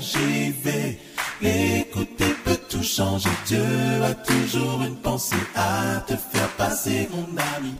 [0.00, 0.96] RJV.
[1.42, 3.28] Écouter peut tout changer.
[3.46, 3.62] Dieu
[4.02, 7.26] a toujours une pensée à te faire passer, mon
[7.56, 7.74] ami.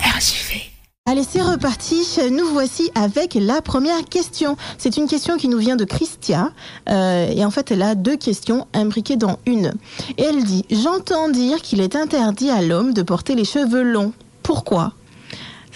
[0.00, 0.60] RJV.
[1.08, 2.04] Allez, c'est reparti.
[2.32, 4.56] Nous voici avec la première question.
[4.76, 6.50] C'est une question qui nous vient de Christia.
[6.88, 9.72] Euh, et en fait, elle a deux questions imbriquées dans une.
[10.18, 14.12] Et elle dit J'entends dire qu'il est interdit à l'homme de porter les cheveux longs.
[14.42, 14.94] Pourquoi?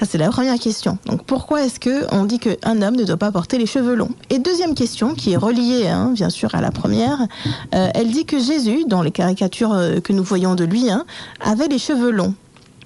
[0.00, 0.96] Ça, c'est la première question.
[1.04, 4.08] Donc, pourquoi est-ce que on dit qu'un homme ne doit pas porter les cheveux longs?
[4.30, 7.26] Et deuxième question, qui est reliée, hein, bien sûr, à la première,
[7.74, 11.04] euh, elle dit que Jésus, dans les caricatures euh, que nous voyons de lui, hein,
[11.38, 12.32] avait les cheveux longs.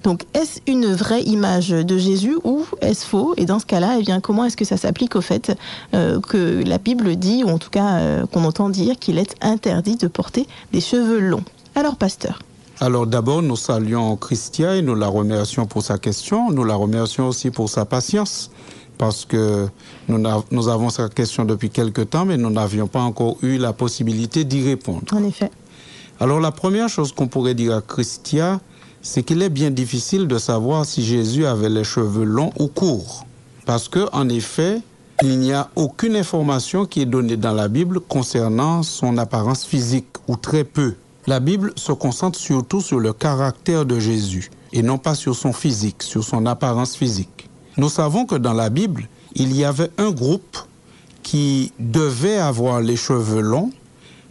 [0.02, 3.34] Donc, est-ce une vraie image de Jésus ou est-ce faux?
[3.36, 5.56] Et dans ce cas-là, eh bien, comment est-ce que ça s'applique au fait
[5.94, 9.94] euh, que la Bible dit, ou en tout cas qu'on entend dire, qu'il est interdit
[9.94, 11.44] de porter des cheveux longs?
[11.76, 12.40] Alors, pasteur.
[12.80, 16.50] Alors d'abord, nous saluons Christia et nous la remercions pour sa question.
[16.50, 18.50] Nous la remercions aussi pour sa patience
[18.98, 19.68] parce que
[20.08, 23.72] nous, nous avons sa question depuis quelque temps, mais nous n'avions pas encore eu la
[23.72, 25.02] possibilité d'y répondre.
[25.12, 25.50] En effet.
[26.20, 28.60] Alors la première chose qu'on pourrait dire à Christia,
[29.02, 33.26] c'est qu'il est bien difficile de savoir si Jésus avait les cheveux longs ou courts.
[33.66, 34.80] Parce que, en effet,
[35.22, 40.06] il n'y a aucune information qui est donnée dans la Bible concernant son apparence physique,
[40.28, 40.94] ou très peu.
[41.26, 45.54] La Bible se concentre surtout sur le caractère de Jésus et non pas sur son
[45.54, 47.48] physique, sur son apparence physique.
[47.78, 50.58] Nous savons que dans la Bible, il y avait un groupe
[51.22, 53.70] qui devait avoir les cheveux longs.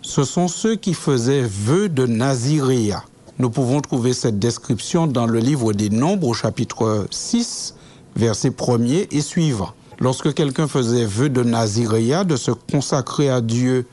[0.04, 3.04] Ce sont ceux qui faisaient vœu de Naziréa.
[3.40, 7.74] Nous pouvons trouver cette description dans le livre des Nombres au chapitre 6,
[8.16, 9.72] verset 1er et suivant.
[10.00, 13.88] Lorsque quelqu'un faisait vœu de Naziréa, de se consacrer à Dieu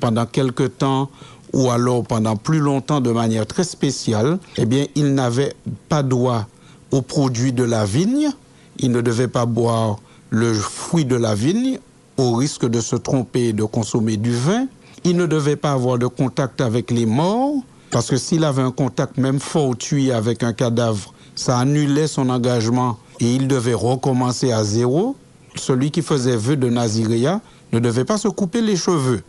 [0.00, 1.10] pendant quelque temps
[1.52, 5.54] ou alors pendant plus longtemps de manière très spéciale, eh bien, il n'avait
[5.88, 6.46] pas droit
[6.90, 8.30] aux produits de la vigne,
[8.78, 9.98] il ne devait pas boire
[10.30, 11.78] le fruit de la vigne
[12.16, 14.66] au risque de se tromper et de consommer du vin,
[15.04, 17.54] il ne devait pas avoir de contact avec les morts,
[17.90, 22.98] parce que s'il avait un contact même fortuit avec un cadavre, ça annulait son engagement
[23.20, 25.16] et il devait recommencer à zéro.
[25.54, 27.40] Celui qui faisait vœu de Naziréa
[27.72, 29.22] ne devait pas se couper les cheveux.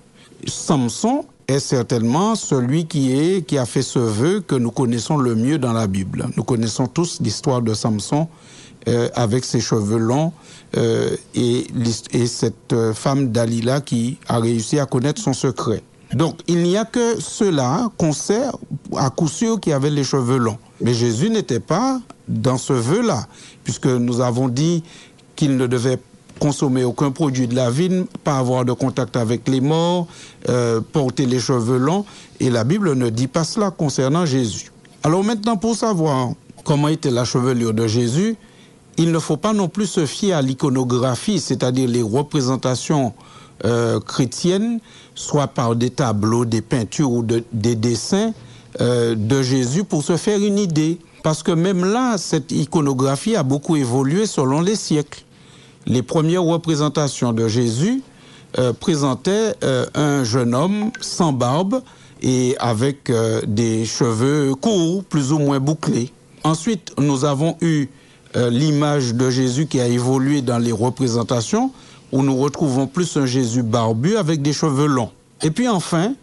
[0.46, 5.36] Samson est certainement celui qui, est, qui a fait ce vœu que nous connaissons le
[5.36, 6.28] mieux dans la Bible.
[6.36, 8.28] Nous connaissons tous l'histoire de Samson
[8.88, 10.34] euh, avec ses cheveux longs
[10.76, 11.68] euh, et,
[12.12, 15.82] et, cette euh, femme Dalila qui a réussi à connaître son secret.
[16.14, 18.44] Donc il n'y a que ceux-là qu'on sait
[18.96, 20.58] à coup sûr qui avaient les cheveux longs.
[20.82, 23.28] Mais Jésus n'était pas dans ce vœu-là,
[23.64, 24.84] puisque nous avons dit
[25.36, 26.00] qu'il ne devait
[26.38, 30.08] consommer aucun produit de la vigne, pas avoir de contact avec les morts,
[30.50, 32.06] euh, porter les cheveux longs.
[32.40, 34.72] Et la Bible ne dit pas cela concernant Jésus.
[35.04, 36.32] Alors maintenant, pour savoir
[36.64, 38.36] comment était la chevelure de Jésus,
[38.98, 43.14] il ne faut pas non plus se fier à l'iconographie, c'est-à-dire les représentations
[43.66, 44.80] euh, chrétiennes,
[45.16, 48.34] soit par des tableaux, des peintures ou des dessins
[48.82, 51.00] euh, de Jésus pour se faire une idée.
[51.24, 55.24] Parce que même là, cette iconographie a beaucoup évolué selon les siècles
[55.88, 58.04] les premières représentations de Jésus
[58.60, 61.82] euh, présentaient euh, un jeune homme sans barbe
[62.22, 66.12] et avec euh, des cheveux courts, plus ou moins bouclés.
[66.44, 67.88] Ensuite, nous avons eu
[68.36, 71.72] l'image de Jésus qui a évolué dans les représentations,
[72.12, 75.10] où nous retrouvons plus un Jésus barbu avec des cheveux longs.
[75.42, 76.14] Et puis enfin,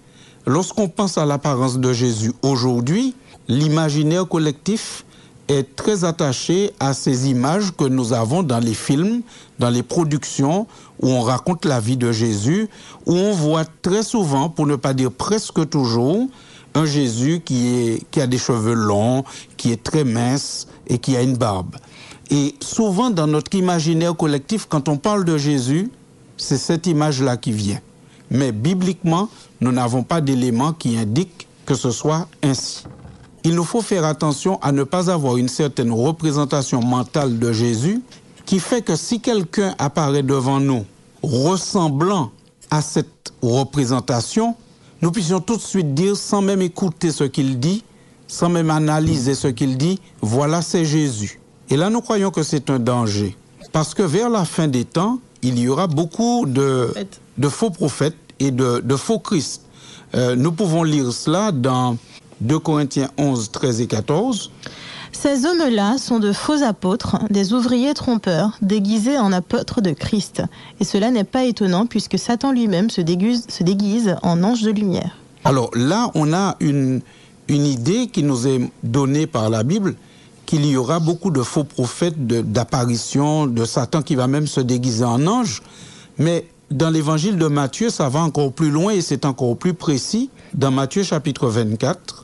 [0.46, 3.16] lorsqu'on pense à l'apparence de Jésus aujourd'hui,
[3.48, 5.04] l'imaginaire collectif
[5.48, 9.22] est très attaché à ces images que nous avons dans les films,
[9.58, 10.66] dans les productions
[11.00, 12.68] où on raconte la vie de Jésus,
[13.06, 16.28] où on voit très souvent, pour ne pas dire presque toujours,
[16.74, 19.24] un Jésus qui, a des cheveux longs,
[19.56, 21.76] qui est très mince et qui a une barbe.
[22.30, 25.90] Et souvent dans notre imaginaire collectif, quand on parle de Jésus,
[26.36, 27.80] c'est cette image-là qui vient.
[28.30, 29.28] Mais bibliquement,
[29.60, 32.84] nous n'avons pas d'éléments qui indiquent que ce soit ainsi
[33.44, 38.02] il nous faut faire attention à ne pas avoir une certaine représentation mentale de Jésus
[38.46, 40.84] qui fait que si quelqu'un apparaît devant nous
[41.22, 42.30] ressemblant
[42.70, 44.54] à cette représentation,
[45.02, 47.84] nous puissions tout de suite dire, sans même écouter ce qu'il dit,
[48.26, 51.40] sans même analyser ce qu'il dit, voilà c'est Jésus.
[51.70, 53.36] Et là, nous croyons que c'est un danger.
[53.72, 56.92] Parce que vers la fin des temps, il y aura beaucoup de,
[57.38, 59.62] de faux prophètes et de, de faux Christ.
[60.14, 61.96] Euh, nous pouvons lire cela dans
[62.40, 64.50] 2 Corinthiens 11, 13 et 14.
[65.12, 70.42] Ces hommes-là sont de faux apôtres, des ouvriers trompeurs, déguisés en apôtres de Christ.
[70.80, 74.70] Et cela n'est pas étonnant puisque Satan lui-même se déguise, se déguise en ange de
[74.70, 75.16] lumière.
[75.44, 77.00] Alors là, on a une,
[77.48, 79.94] une idée qui nous est donnée par la Bible
[80.46, 84.60] qu'il y aura beaucoup de faux prophètes, d'apparitions, de, de Satan qui va même se
[84.60, 85.62] déguiser en ange.
[86.18, 90.30] Mais dans l'évangile de Matthieu, ça va encore plus loin et c'est encore plus précis.
[90.54, 92.23] Dans Matthieu chapitre 24,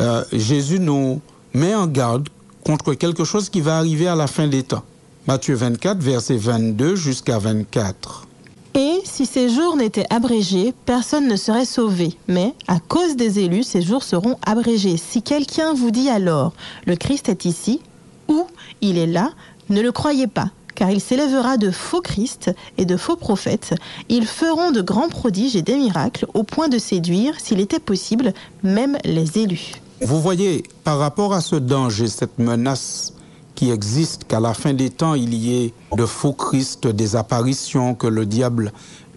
[0.00, 1.20] euh, Jésus nous
[1.54, 2.28] met en garde
[2.64, 4.82] contre quelque chose qui va arriver à la fin des temps.
[5.26, 8.26] Matthieu 24, versets 22 jusqu'à 24.
[8.74, 12.14] Et si ces jours n'étaient abrégés, personne ne serait sauvé.
[12.28, 14.98] Mais à cause des élus, ces jours seront abrégés.
[14.98, 16.52] Si quelqu'un vous dit alors,
[16.84, 17.80] le Christ est ici,
[18.28, 18.46] ou
[18.82, 19.30] il est là,
[19.70, 23.74] ne le croyez pas, car il s'élèvera de faux Christ et de faux prophètes.
[24.10, 28.34] Ils feront de grands prodiges et des miracles au point de séduire, s'il était possible,
[28.62, 29.72] même les élus.
[30.02, 33.14] Vous voyez, par rapport à ce danger, cette menace
[33.54, 37.94] qui existe, qu'à la fin des temps, il y ait de faux Christ, des apparitions,
[37.94, 38.72] que le diable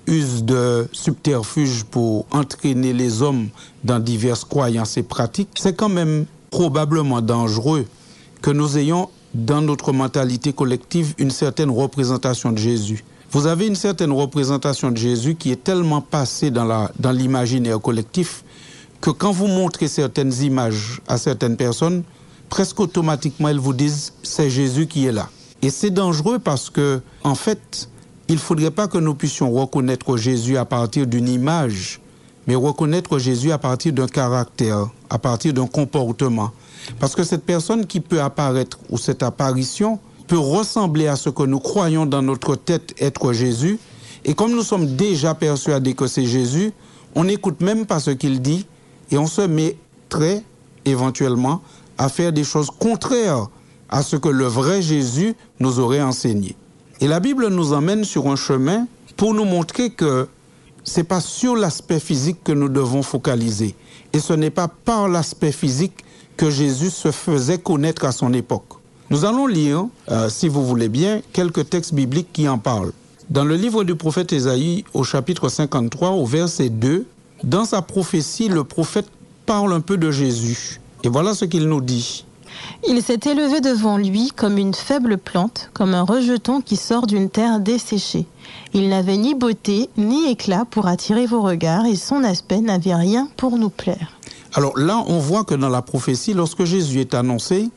[0.07, 3.49] use de subterfuges pour entraîner les hommes
[3.83, 7.85] dans diverses croyances et pratiques, c'est quand même probablement dangereux
[8.41, 13.03] que nous ayons dans notre mentalité collective une certaine représentation de Jésus.
[13.31, 18.43] Vous avez une certaine représentation de Jésus qui est tellement passée dans l'imaginaire collectif
[19.01, 22.03] que quand vous montrez certaines images à certaines personnes,
[22.49, 25.29] presque automatiquement elles vous disent c'est Jésus qui est là.
[25.61, 27.89] Et c'est dangereux parce que, en fait,
[28.27, 31.99] il ne faudrait pas que nous puissions reconnaître Jésus à partir d'une image,
[32.47, 36.51] mais reconnaître Jésus à partir d'un caractère, à partir d'un comportement.
[36.99, 41.43] Parce que cette personne qui peut apparaître ou cette apparition peut ressembler à ce que
[41.43, 43.79] nous croyons dans notre tête être Jésus.
[44.23, 46.71] Et comme nous sommes déjà persuadés que c'est Jésus,
[47.15, 48.65] on n'écoute même pas ce qu'il dit
[49.11, 49.77] et on se met
[50.09, 50.43] très
[50.85, 51.61] éventuellement
[51.97, 53.47] à faire des choses contraires
[53.89, 56.55] à ce que le vrai Jésus nous aurait enseigné.
[57.01, 60.27] Et la Bible nous emmène sur un chemin pour nous montrer que
[60.83, 63.75] c'est pas sur l'aspect physique que nous devons focaliser.
[64.13, 66.03] Et ce n'est pas par l'aspect physique
[66.37, 68.79] que Jésus se faisait connaître à son époque.
[69.09, 72.93] Nous allons lire, euh, si vous voulez bien, quelques textes bibliques qui en parlent.
[73.29, 77.05] Dans le livre du prophète Ésaïe, au chapitre 53, au verset 2,
[77.43, 79.07] dans sa prophétie, le prophète
[79.45, 80.79] parle un peu de Jésus.
[81.03, 82.25] Et voilà ce qu'il nous dit.
[82.87, 87.29] Il s'est élevé devant lui comme une faible plante, comme un rejeton qui sort d'une
[87.29, 88.25] terre desséchée.
[88.73, 93.29] Il n'avait ni beauté ni éclat pour attirer vos regards et son aspect n'avait rien
[93.37, 94.11] pour nous plaire.
[94.53, 97.69] Alors là, on voit que dans la prophétie, lorsque Jésus est annoncé,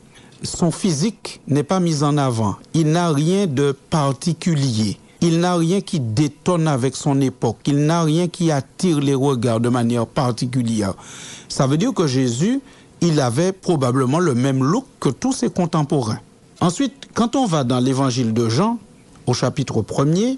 [0.43, 2.55] son physique n'est pas mis en avant.
[2.73, 4.97] Il n'a rien de particulier.
[5.25, 7.57] Il n'a rien qui détonne avec son époque.
[7.65, 10.95] Il n'a rien qui attire les regards de manière particulière.
[11.47, 12.59] Ça veut dire que Jésus,
[12.99, 16.19] il avait probablement le même look que tous ses contemporains.
[16.59, 18.79] Ensuite, quand on va dans l'évangile de Jean,
[19.25, 20.37] au chapitre 1er,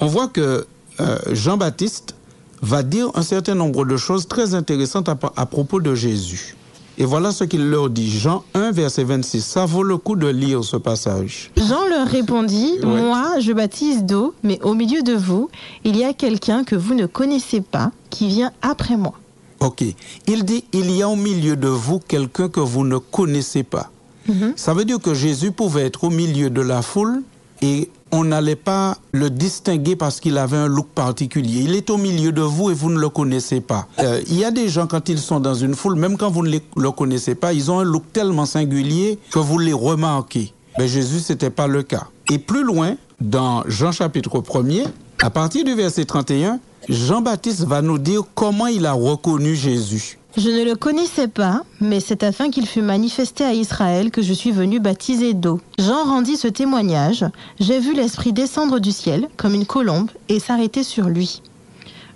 [0.00, 0.66] on voit que
[1.00, 2.14] euh, Jean-Baptiste
[2.62, 6.56] va dire un certain nombre de choses très intéressantes à, propos de Jésus.
[6.98, 8.10] Et voilà ce qu'il leur dit.
[8.10, 9.40] Jean 1, verset 26.
[9.40, 11.50] Ça vaut le coup de lire ce passage.
[11.56, 15.48] Jean leur répondit, Moi, je baptise d'eau, mais au milieu de vous,
[15.84, 19.14] il y a quelqu'un que vous ne connaissez pas, qui vient après moi.
[19.60, 19.84] Ok.
[20.26, 23.90] Il dit, il y a au milieu de vous quelqu'un que vous ne connaissez pas.
[24.28, 24.52] Mhm.
[24.56, 27.22] Ça veut dire que Jésus pouvait être au milieu de la foule
[27.60, 31.62] et on n'allait pas le distinguer parce qu'il avait un look particulier.
[31.62, 33.88] Il est au milieu de vous et vous ne le connaissez pas.
[33.98, 36.46] Euh, il y a des gens, quand ils sont dans une foule, même quand vous
[36.46, 40.52] ne le connaissez pas, ils ont un look tellement singulier que vous les remarquez.
[40.78, 42.06] Mais Jésus, ce n'était pas le cas.
[42.30, 44.84] Et plus loin, dans Jean chapitre 1er,
[45.22, 46.58] à partir du verset 31,
[46.88, 50.18] Jean-Baptiste va nous dire comment il a reconnu Jésus.
[50.34, 54.32] Je ne le connaissais pas, mais c'est afin qu'il fût manifesté à Israël que je
[54.32, 55.60] suis venu baptiser d'eau.
[55.78, 57.26] Jean rendit ce témoignage.
[57.60, 61.42] J'ai vu l'Esprit descendre du ciel comme une colombe et s'arrêter sur lui.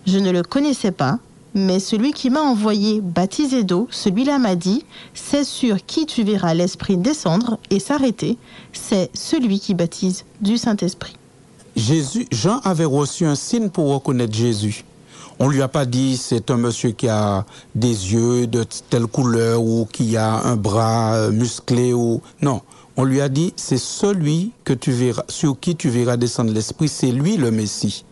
[0.06, 1.18] Je ne le connaissais pas,
[1.54, 4.82] mais celui qui m'a envoyé baptiser d'eau, celui-là m'a dit,
[5.12, 8.38] c'est sur qui tu verras l'Esprit descendre et s'arrêter,
[8.72, 11.16] c'est celui qui baptise du Saint-Esprit.
[11.76, 14.84] Jésus, Jean avait reçu un signe pour reconnaître Jésus.
[15.38, 19.62] On lui a pas dit c'est un monsieur qui a des yeux de telle couleur
[19.62, 22.62] ou qui a un bras euh, musclé ou non.
[22.96, 26.88] On lui a dit c'est celui que tu verras, sur qui tu verras descendre l'esprit,
[26.88, 28.06] c'est lui le Messie.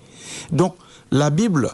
[0.53, 0.75] Donc
[1.11, 1.71] la Bible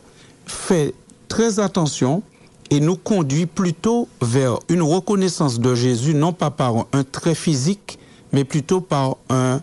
[0.47, 0.95] fait
[1.27, 2.23] très attention
[2.71, 7.99] et nous conduit plutôt vers une reconnaissance de Jésus, non pas par un trait physique,
[8.33, 9.61] mais plutôt par un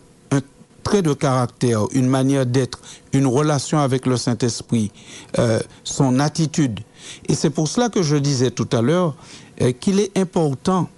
[0.84, 2.79] trait de caractère, une manière d'être,
[3.17, 4.91] une relation avec le Saint-Esprit,
[5.38, 6.79] euh, son attitude.
[7.27, 9.15] Et c'est pour cela que je disais tout à l'heure
[9.62, 10.89] euh, qu'il est important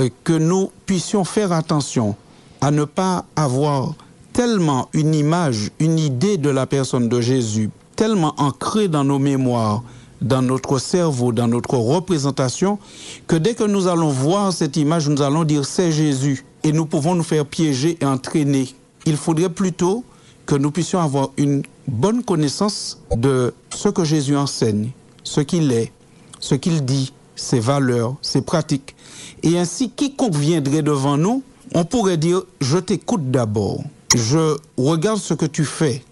[0.00, 2.16] euh, que nous puissions faire attention
[2.60, 3.94] à ne pas avoir
[4.32, 9.82] tellement une image, une idée de la personne de Jésus, tellement ancrée dans nos mémoires,
[10.20, 12.78] dans notre cerveau, dans notre représentation,
[13.26, 16.44] que dès que nous allons voir cette image, nous allons dire c'est Jésus.
[16.64, 18.74] Et nous pouvons nous faire piéger et entraîner
[19.06, 20.04] il faudrait plutôt
[20.46, 24.90] que nous puissions avoir une bonne connaissance de ce que Jésus enseigne,
[25.22, 25.92] ce qu'il est,
[26.40, 28.94] ce qu'il dit, ses valeurs, ses pratiques.
[29.42, 31.42] Et ainsi, quiconque viendrait devant nous,
[31.74, 33.82] on pourrait dire, je t'écoute d'abord,
[34.14, 36.02] je regarde ce que tu fais,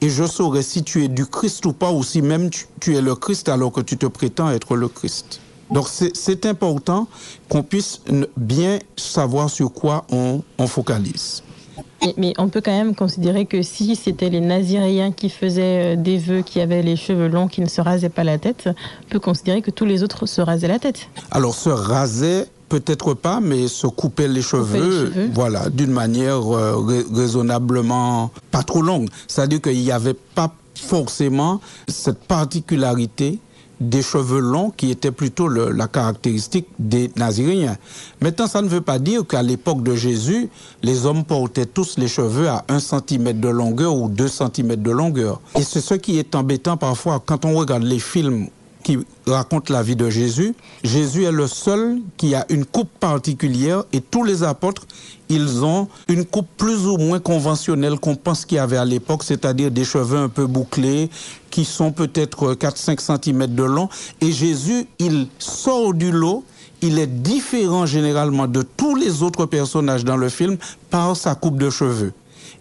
[0.00, 3.00] et je saurai si tu es du Christ ou pas, ou si même tu, es
[3.00, 5.40] le Christ alors que tu te prétends être le Christ.
[5.70, 7.08] Donc c'est important
[7.48, 8.00] qu'on puisse
[8.36, 11.42] bien savoir sur quoi on, focalise.
[12.16, 16.18] Mais, on peut quand même considérer que si c'était les Naziréens qui faisaient euh, des
[16.18, 19.20] vœux, qui avaient les cheveux longs, qui ne se rasaient pas la tête, on peut
[19.20, 21.08] considérer que tous les autres se rasaient la tête.
[21.30, 28.30] Alors se raser, peut-être pas, mais se couper les cheveux, voilà, d'une manière euh, raisonnablement
[28.50, 29.08] pas trop longue.
[29.26, 33.38] C'est-à-dire qu'il n'y avait pas forcément cette particularité
[33.80, 37.76] des cheveux longs qui était plutôt la caractéristique des Naziréens.
[38.20, 40.48] Maintenant, ça ne veut pas dire qu'à l'époque de Jésus,
[40.82, 44.90] les hommes portaient tous les cheveux à 1 cm de longueur ou 2 cm de
[44.90, 45.40] longueur.
[45.58, 48.48] Et c'est ce qui est embêtant parfois quand on regarde les films
[48.86, 50.54] qui raconte la vie de Jésus.
[50.84, 54.86] Jésus est le seul qui a une coupe particulière et tous les apôtres,
[55.28, 59.24] ils ont une coupe plus ou moins conventionnelle qu'on pense qu'il y avait à l'époque,
[59.24, 61.10] c'est-à-dire des cheveux un peu bouclés
[61.50, 63.88] qui sont peut-être 4-5 cm de long.
[64.20, 66.44] Et Jésus, il sort du lot
[66.82, 70.58] il est différent généralement de tous les autres personnages dans le film
[70.90, 72.12] par sa coupe de cheveux.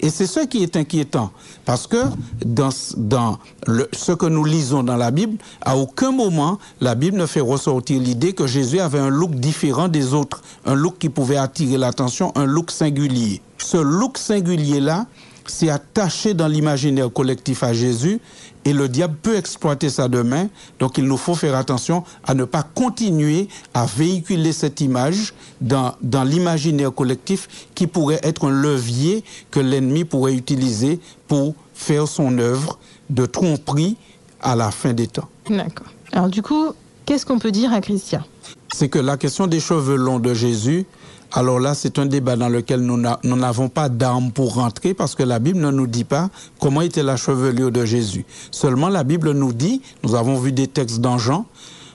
[0.05, 1.31] Et c'est ce qui est inquiétant,
[1.65, 1.97] parce que
[2.45, 7.39] dans, ce que nous lisons dans la Bible, à aucun moment la Bible ne fait
[7.39, 11.79] ressortir l'idée que Jésus avait un look différent des autres, un look qui pouvait attirer
[11.79, 13.41] l'attention, un look singulier.
[13.57, 15.07] Ce look singulier-là,
[15.47, 18.19] c'est attaché dans l'imaginaire collectif à Jésus
[18.65, 20.47] et le diable peut exploiter ça demain.
[20.79, 25.95] Donc il nous faut faire attention à ne pas continuer à véhiculer cette image dans,
[26.01, 32.79] l'imaginaire collectif qui pourrait être un levier que l'ennemi pourrait utiliser pour faire son œuvre
[33.09, 33.97] de tromperie
[34.41, 35.29] à la fin des temps.
[35.49, 35.87] D'accord.
[36.11, 36.73] Alors du coup,
[37.05, 38.23] qu'est-ce qu'on peut dire à Christian?
[38.77, 40.85] C'est que la question des cheveux longs de Jésus,
[41.31, 42.97] alors là, c'est un débat dans lequel nous
[43.37, 46.29] n'avons pas d'armes pour rentrer parce que la Bible ne nous dit pas
[46.59, 48.25] comment était la chevelure de Jésus.
[48.51, 51.15] Seulement la Bible nous dit, nous avons vu des textes dans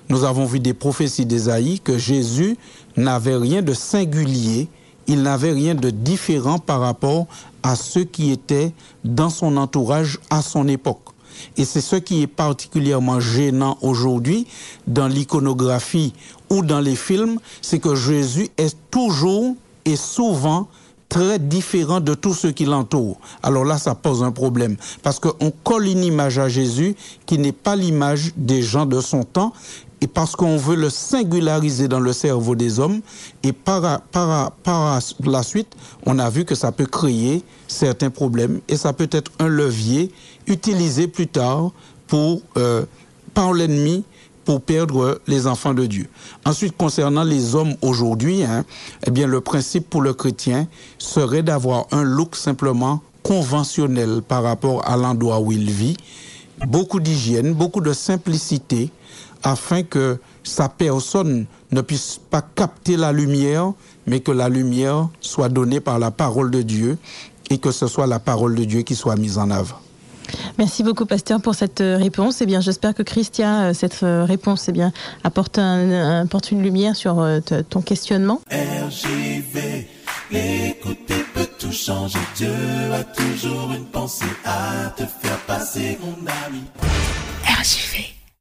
[0.08, 2.56] nous avons vu des prophéties d'Ésaïe, que Jésus
[2.96, 4.66] n'avait rien de singulier,
[5.06, 7.26] il n'avait rien de différent par rapport
[7.62, 8.72] à ceux qui étaient
[9.04, 11.10] dans son entourage à son époque.
[11.56, 14.46] Et c'est ce qui est particulièrement gênant aujourd'hui
[14.86, 16.12] dans l'iconographie
[16.50, 19.54] ou dans les films, c'est que Jésus est toujours
[19.84, 20.68] et souvent
[21.08, 23.18] très différent de tous ceux qui l'entourent.
[23.42, 24.76] Alors là, ça pose un problème.
[25.02, 26.94] Parce qu'on colle une image à Jésus
[27.26, 29.52] qui n'est pas l'image des gens de son temps
[30.00, 33.00] et parce qu'on veut le singulariser dans le cerveau des hommes,
[33.42, 35.68] et par, par, par, la suite,
[36.06, 40.10] on a vu que ça peut créer certains problèmes, et ça peut être un levier
[40.46, 41.70] utilisé plus tard
[42.06, 42.84] pour, euh,
[43.34, 44.04] par l'ennemi
[44.44, 46.08] pour perdre les enfants de Dieu.
[46.44, 48.64] Ensuite, concernant les hommes aujourd'hui, hein,
[49.06, 50.66] eh bien, le principe pour le chrétien
[50.98, 55.96] serait d'avoir un look simplement conventionnel par rapport à l'endroit où il vit,
[56.66, 58.90] beaucoup d'hygiène, beaucoup de simplicité,
[59.42, 63.72] afin que sa personne ne puisse pas capter la lumière,
[64.06, 66.98] mais que la lumière soit donnée par la parole de Dieu
[67.50, 69.80] et que ce soit la parole de Dieu qui soit mise en œuvre.
[70.58, 72.40] Merci beaucoup, pasteur, pour cette euh, réponse.
[72.40, 74.92] Eh bien, j'espère que Christian, euh, cette euh, réponse, eh bien,
[75.24, 77.26] apporte, un, apporte une lumière sur
[77.68, 78.40] ton questionnement.
[78.50, 79.86] RJV,
[80.32, 82.18] écouter peut tout changer.
[82.36, 82.52] Dieu
[82.92, 86.62] a toujours une pensée à te faire passer, mon ami.